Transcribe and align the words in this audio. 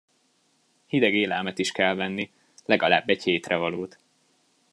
Hideg 0.85 1.13
élelmet 1.13 1.59
is 1.59 1.71
kell 1.71 1.95
venni, 1.95 2.31
legalább 2.65 3.09
egy 3.09 3.23
hétre 3.23 3.55
valót. 3.55 3.99